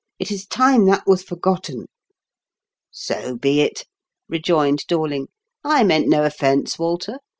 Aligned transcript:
"It 0.19 0.31
is 0.31 0.47
time 0.47 0.85
that 0.85 1.05
was 1.05 1.21
forgotten."" 1.21 1.85
So 2.91 3.35
be 3.35 3.61
it," 3.61 3.85
rejoined 4.27 4.79
Dorling." 4.87 5.27
I 5.63 5.83
meant 5.83 6.07
no 6.07 6.23
offence, 6.23 6.79
Walter. 6.79 7.19